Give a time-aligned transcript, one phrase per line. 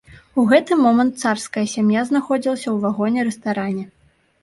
[0.43, 3.89] У гэты момант царская сям'я знаходзілася ў вагоне-рэстаране.